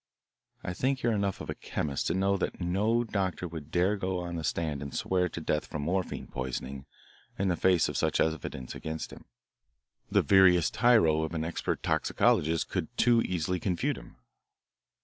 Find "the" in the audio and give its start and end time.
4.35-4.43, 7.49-7.55, 10.09-10.23